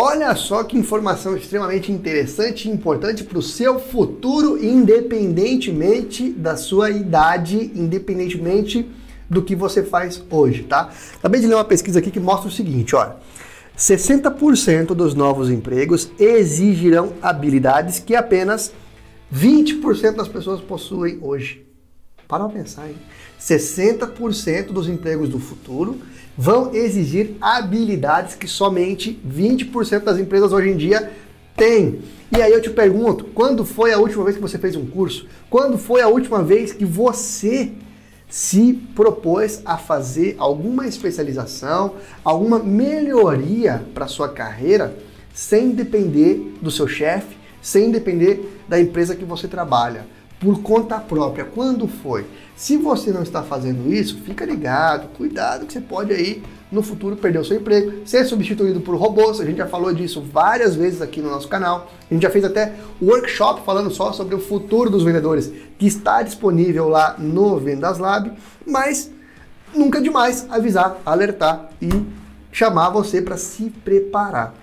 Olha 0.00 0.32
só 0.36 0.62
que 0.62 0.78
informação 0.78 1.36
extremamente 1.36 1.90
interessante 1.90 2.68
e 2.68 2.70
importante 2.70 3.24
para 3.24 3.36
o 3.36 3.42
seu 3.42 3.80
futuro, 3.80 4.56
independentemente 4.64 6.30
da 6.30 6.56
sua 6.56 6.88
idade, 6.88 7.72
independentemente 7.74 8.88
do 9.28 9.42
que 9.42 9.56
você 9.56 9.82
faz 9.82 10.22
hoje, 10.30 10.62
tá? 10.62 10.92
Acabei 11.16 11.40
de 11.40 11.48
ler 11.48 11.56
uma 11.56 11.64
pesquisa 11.64 11.98
aqui 11.98 12.12
que 12.12 12.20
mostra 12.20 12.48
o 12.48 12.52
seguinte, 12.52 12.94
olha. 12.94 13.16
60% 13.76 14.94
dos 14.94 15.16
novos 15.16 15.50
empregos 15.50 16.08
exigirão 16.16 17.14
habilidades 17.20 17.98
que 17.98 18.14
apenas 18.14 18.72
20% 19.34 20.14
das 20.14 20.28
pessoas 20.28 20.60
possuem 20.60 21.18
hoje. 21.20 21.67
Para 22.28 22.46
pensar, 22.46 22.86
hein? 22.86 22.96
60% 23.40 24.66
dos 24.66 24.86
empregos 24.86 25.30
do 25.30 25.38
futuro 25.38 25.98
vão 26.36 26.74
exigir 26.74 27.36
habilidades 27.40 28.34
que 28.34 28.46
somente 28.46 29.18
20% 29.26 30.00
das 30.00 30.18
empresas 30.18 30.52
hoje 30.52 30.68
em 30.68 30.76
dia 30.76 31.10
têm. 31.56 32.02
E 32.30 32.42
aí 32.42 32.52
eu 32.52 32.60
te 32.60 32.68
pergunto, 32.68 33.24
quando 33.24 33.64
foi 33.64 33.94
a 33.94 33.98
última 33.98 34.24
vez 34.24 34.36
que 34.36 34.42
você 34.42 34.58
fez 34.58 34.76
um 34.76 34.84
curso? 34.84 35.26
Quando 35.48 35.78
foi 35.78 36.02
a 36.02 36.08
última 36.08 36.42
vez 36.42 36.70
que 36.70 36.84
você 36.84 37.72
se 38.28 38.74
propôs 38.94 39.62
a 39.64 39.78
fazer 39.78 40.36
alguma 40.38 40.86
especialização, 40.86 41.94
alguma 42.22 42.58
melhoria 42.58 43.82
para 43.94 44.06
sua 44.06 44.28
carreira, 44.28 44.94
sem 45.32 45.70
depender 45.70 46.56
do 46.60 46.70
seu 46.70 46.86
chefe, 46.86 47.38
sem 47.62 47.90
depender 47.90 48.60
da 48.68 48.78
empresa 48.78 49.16
que 49.16 49.24
você 49.24 49.48
trabalha, 49.48 50.06
por 50.40 50.62
conta 50.62 50.98
própria. 50.98 51.44
Quando 51.44 51.88
foi? 51.88 52.26
Se 52.56 52.76
você 52.76 53.12
não 53.12 53.22
está 53.22 53.42
fazendo 53.42 53.92
isso, 53.92 54.20
fica 54.22 54.44
ligado, 54.44 55.08
cuidado 55.16 55.66
que 55.66 55.72
você 55.72 55.80
pode 55.80 56.12
aí 56.12 56.42
no 56.70 56.82
futuro 56.82 57.16
perder 57.16 57.38
o 57.38 57.44
seu 57.44 57.56
emprego, 57.56 58.06
ser 58.06 58.24
substituído 58.24 58.80
por 58.80 58.94
robôs. 58.96 59.40
A 59.40 59.44
gente 59.44 59.56
já 59.58 59.66
falou 59.66 59.92
disso 59.92 60.20
várias 60.20 60.74
vezes 60.74 61.00
aqui 61.00 61.20
no 61.20 61.30
nosso 61.30 61.48
canal. 61.48 61.90
A 62.10 62.14
gente 62.14 62.22
já 62.22 62.30
fez 62.30 62.44
até 62.44 62.74
workshop 63.00 63.62
falando 63.64 63.90
só 63.90 64.12
sobre 64.12 64.34
o 64.34 64.40
futuro 64.40 64.90
dos 64.90 65.02
vendedores, 65.02 65.52
que 65.78 65.86
está 65.86 66.22
disponível 66.22 66.88
lá 66.88 67.16
no 67.18 67.58
Vendas 67.58 67.98
Lab, 67.98 68.32
mas 68.66 69.10
nunca 69.74 69.98
é 69.98 70.02
demais 70.02 70.46
avisar, 70.50 71.00
alertar 71.06 71.70
e 71.80 71.88
chamar 72.52 72.90
você 72.90 73.22
para 73.22 73.36
se 73.36 73.70
preparar. 73.84 74.54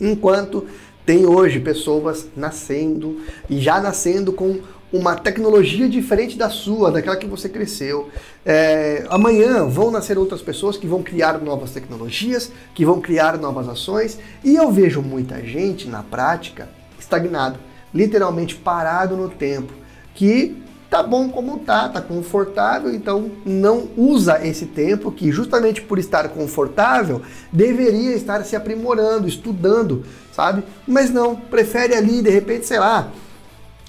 Enquanto 0.00 0.66
tem 1.04 1.26
hoje 1.26 1.58
pessoas 1.58 2.28
nascendo 2.36 3.20
e 3.50 3.58
já 3.58 3.80
nascendo 3.80 4.32
com 4.32 4.60
uma 4.92 5.16
tecnologia 5.16 5.88
diferente 5.88 6.36
da 6.36 6.50
sua, 6.50 6.90
daquela 6.90 7.16
que 7.16 7.26
você 7.26 7.48
cresceu. 7.48 8.10
É, 8.44 9.06
amanhã 9.08 9.66
vão 9.66 9.90
nascer 9.90 10.18
outras 10.18 10.42
pessoas 10.42 10.76
que 10.76 10.86
vão 10.86 11.02
criar 11.02 11.38
novas 11.38 11.70
tecnologias, 11.70 12.52
que 12.74 12.84
vão 12.84 13.00
criar 13.00 13.38
novas 13.38 13.68
ações, 13.68 14.18
e 14.44 14.54
eu 14.54 14.70
vejo 14.70 15.00
muita 15.00 15.40
gente 15.42 15.88
na 15.88 16.02
prática 16.02 16.68
estagnado, 16.98 17.58
literalmente 17.94 18.54
parado 18.54 19.16
no 19.16 19.28
tempo, 19.28 19.72
que 20.14 20.62
tá 20.90 21.02
bom 21.02 21.30
como 21.30 21.58
tá, 21.60 21.88
tá 21.88 22.02
confortável, 22.02 22.94
então 22.94 23.30
não 23.46 23.88
usa 23.96 24.46
esse 24.46 24.66
tempo 24.66 25.10
que 25.10 25.32
justamente 25.32 25.80
por 25.80 25.98
estar 25.98 26.28
confortável 26.28 27.22
deveria 27.50 28.14
estar 28.14 28.44
se 28.44 28.54
aprimorando, 28.54 29.26
estudando, 29.26 30.04
sabe? 30.34 30.62
Mas 30.86 31.10
não, 31.10 31.34
prefere 31.34 31.94
ali 31.94 32.20
de 32.20 32.28
repente, 32.28 32.66
sei 32.66 32.78
lá, 32.78 33.10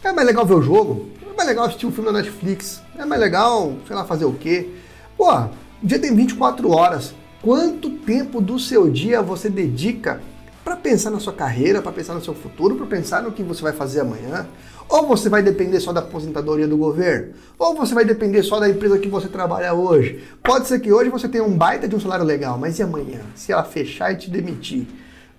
é 0.10 0.12
mais 0.12 0.28
legal 0.28 0.46
ver 0.46 0.56
o 0.56 0.62
jogo, 0.62 1.08
é 1.22 1.36
mais 1.36 1.48
legal 1.48 1.66
assistir 1.66 1.86
um 1.86 1.92
filme 1.92 2.12
na 2.12 2.20
Netflix, 2.20 2.82
é 2.98 3.06
mais 3.06 3.22
legal, 3.22 3.74
sei 3.88 3.96
lá, 3.96 4.06
fazer 4.06 4.26
o 4.26 4.34
quê. 4.34 4.70
Pô, 5.18 5.32
o 5.34 5.50
dia 5.82 6.00
tem 6.00 6.14
24 6.14 6.70
horas. 6.70 7.14
Quanto 7.42 7.90
tempo 7.90 8.40
do 8.40 8.58
seu 8.58 8.90
dia 8.90 9.22
você 9.22 9.50
dedica 9.50 10.22
para 10.64 10.78
pensar 10.78 11.10
na 11.10 11.20
sua 11.20 11.34
carreira, 11.34 11.82
para 11.82 11.92
pensar 11.92 12.14
no 12.14 12.24
seu 12.24 12.34
futuro, 12.34 12.76
para 12.76 12.86
pensar 12.86 13.22
no 13.22 13.32
que 13.32 13.44
você 13.44 13.62
vai 13.62 13.74
fazer 13.74 14.00
amanhã? 14.00 14.48
Ou 14.88 15.08
você 15.08 15.28
vai 15.28 15.42
depender 15.42 15.80
só 15.80 15.92
da 15.92 16.00
aposentadoria 16.00 16.68
do 16.68 16.78
governo? 16.78 17.34
Ou 17.58 17.76
você 17.76 17.94
vai 17.94 18.06
depender 18.06 18.44
só 18.44 18.60
da 18.60 18.70
empresa 18.70 18.98
que 18.98 19.10
você 19.10 19.28
trabalha 19.28 19.74
hoje? 19.74 20.24
Pode 20.42 20.68
ser 20.68 20.80
que 20.80 20.92
hoje 20.92 21.10
você 21.10 21.28
tenha 21.28 21.44
um 21.44 21.58
baita 21.58 21.88
de 21.88 21.96
um 21.96 22.00
salário 22.00 22.26
legal, 22.26 22.58
mas 22.58 22.80
e 22.80 22.84
amanhã? 22.84 23.22
Se 23.36 23.52
ela 23.52 23.64
fechar 23.64 24.12
e 24.14 24.18
te 24.18 24.30
demitir, 24.30 24.88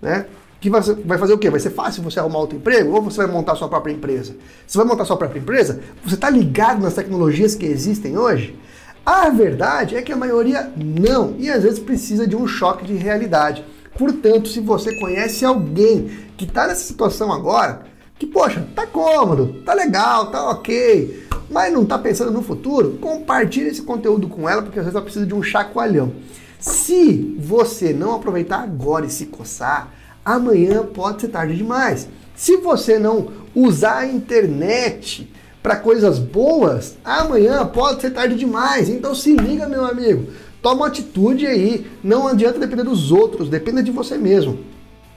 né? 0.01 0.25
Que 0.65 1.05
vai 1.05 1.17
fazer 1.19 1.33
o 1.33 1.37
quê? 1.37 1.49
Vai 1.49 1.59
ser 1.59 1.69
fácil 1.69 2.01
você 2.01 2.19
arrumar 2.19 2.39
outro 2.39 2.57
emprego 2.57 2.91
ou 2.91 3.01
você 3.01 3.17
vai 3.17 3.27
montar 3.27 3.55
sua 3.55 3.69
própria 3.69 3.93
empresa? 3.93 4.35
Você 4.65 4.77
vai 4.77 4.87
montar 4.87 5.05
sua 5.05 5.15
própria 5.15 5.39
empresa? 5.39 5.79
Você 6.03 6.15
está 6.15 6.27
ligado 6.27 6.81
nas 6.81 6.95
tecnologias 6.95 7.53
que 7.53 7.67
existem 7.67 8.17
hoje? 8.17 8.57
A 9.05 9.29
verdade 9.29 9.95
é 9.95 10.01
que 10.01 10.11
a 10.11 10.17
maioria 10.17 10.71
não 10.75 11.35
e 11.37 11.51
às 11.51 11.61
vezes 11.61 11.77
precisa 11.77 12.25
de 12.25 12.35
um 12.35 12.47
choque 12.47 12.83
de 12.83 12.95
realidade. 12.95 13.63
Portanto, 13.95 14.49
se 14.49 14.59
você 14.59 14.99
conhece 14.99 15.45
alguém 15.45 16.09
que 16.35 16.45
está 16.45 16.65
nessa 16.65 16.83
situação 16.83 17.31
agora, 17.31 17.83
que 18.17 18.25
poxa, 18.25 18.67
tá 18.73 18.87
cômodo, 18.87 19.61
tá 19.63 19.75
legal, 19.75 20.31
tá 20.31 20.49
ok, 20.49 21.27
mas 21.47 21.71
não 21.71 21.85
tá 21.85 21.99
pensando 21.99 22.31
no 22.31 22.41
futuro, 22.41 22.97
compartilhe 22.99 23.67
esse 23.67 23.83
conteúdo 23.83 24.27
com 24.27 24.49
ela 24.49 24.63
porque 24.63 24.79
às 24.79 24.85
vezes 24.85 24.95
ela 24.95 25.03
precisa 25.03 25.27
de 25.27 25.35
um 25.35 25.43
chacoalhão. 25.43 26.11
Se 26.59 27.37
você 27.37 27.93
não 27.93 28.15
aproveitar 28.15 28.63
agora 28.63 29.05
e 29.05 29.11
se 29.11 29.27
coçar, 29.27 29.93
amanhã 30.25 30.83
pode 30.83 31.21
ser 31.21 31.27
tarde 31.27 31.55
demais. 31.55 32.09
Se 32.35 32.57
você 32.57 32.97
não 32.97 33.31
usar 33.53 33.99
a 33.99 34.07
internet 34.07 35.31
para 35.61 35.75
coisas 35.75 36.17
boas, 36.17 36.97
amanhã 37.05 37.65
pode 37.65 38.01
ser 38.01 38.11
tarde 38.11 38.35
demais. 38.35 38.89
Então 38.89 39.13
se 39.13 39.35
liga, 39.35 39.69
meu 39.69 39.85
amigo. 39.85 40.27
Toma 40.61 40.87
atitude 40.87 41.45
aí. 41.45 41.85
Não 42.03 42.27
adianta 42.27 42.59
depender 42.59 42.83
dos 42.83 43.11
outros, 43.11 43.49
dependa 43.49 43.83
de 43.83 43.91
você 43.91 44.17
mesmo. 44.17 44.59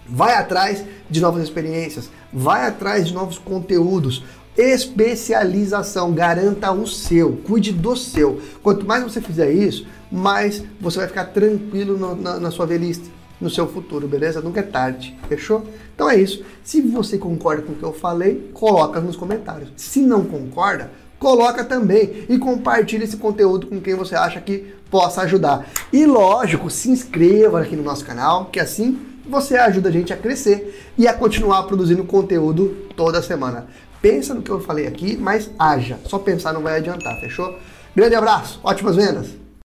Vai 0.07 0.35
atrás 0.35 0.85
de 1.09 1.21
novas 1.21 1.43
experiências, 1.43 2.11
vai 2.33 2.67
atrás 2.67 3.07
de 3.07 3.15
novos 3.15 3.39
conteúdos. 3.39 4.23
Especialização, 4.57 6.13
garanta 6.13 6.73
o 6.73 6.87
seu, 6.87 7.37
cuide 7.45 7.73
do 7.73 7.97
seu. 7.97 8.41
Quanto 8.63 8.87
mais 8.87 9.05
você 9.05 9.21
fizer 9.21 9.53
isso, 9.53 9.87
mais 10.11 10.65
você 10.81 10.99
vai 10.99 11.09
ficar 11.09 11.27
tranquilo 11.27 11.97
no, 11.97 12.17
na, 12.17 12.41
na 12.41 12.51
sua 12.51 12.67
velhice 12.67 13.18
no 13.41 13.49
seu 13.49 13.67
futuro, 13.69 14.09
beleza? 14.09 14.41
Nunca 14.41 14.61
é 14.61 14.63
tarde, 14.63 15.17
fechou? 15.29 15.65
Então 15.95 16.11
é 16.11 16.17
isso. 16.17 16.45
Se 16.63 16.81
você 16.81 17.19
concorda 17.19 17.63
com 17.63 17.73
o 17.73 17.77
que 17.77 17.83
eu 17.83 17.93
falei, 17.93 18.51
coloca 18.53 19.01
nos 19.01 19.17
comentários. 19.17 19.71
Se 19.77 20.01
não 20.01 20.25
concorda, 20.25 20.91
coloca 21.19 21.65
também 21.65 22.25
e 22.29 22.39
compartilhe 22.39 23.05
esse 23.05 23.17
conteúdo 23.17 23.67
com 23.67 23.81
quem 23.81 23.95
você 23.95 24.15
acha 24.15 24.41
que 24.41 24.75
possa 24.91 25.23
ajudar. 25.23 25.69
E 25.93 26.07
lógico, 26.07 26.71
se 26.71 26.91
inscreva 26.91 27.61
aqui 27.61 27.77
no 27.77 27.83
nosso 27.83 28.05
canal, 28.05 28.47
que 28.47 28.61
assim 28.61 28.99
você 29.29 29.57
ajuda 29.57 29.89
a 29.89 29.93
gente 29.93 30.13
a 30.13 30.17
crescer 30.17 30.91
e 30.97 31.07
a 31.07 31.13
continuar 31.13 31.65
produzindo 31.65 32.05
conteúdo 32.05 32.89
toda 32.97 33.23
semana. 33.23 33.67
Pensa 34.01 34.33
no 34.33 34.43
que 34.43 34.51
eu 34.51 34.61
falei 34.61 34.87
aqui, 34.87 35.17
mas 35.17 35.51
haja. 35.59 35.99
Só 36.07 36.19
pensar 36.19 36.53
não 36.53 36.63
vai 36.63 36.79
adiantar, 36.79 37.21
fechou? 37.21 37.59
Grande 37.95 38.15
abraço, 38.15 38.61
ótimas 38.63 38.97
vendas! 38.97 39.48